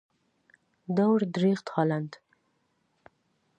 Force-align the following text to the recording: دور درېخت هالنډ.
دور 0.97 1.19
درېخت 1.35 1.67
هالنډ. 1.75 2.11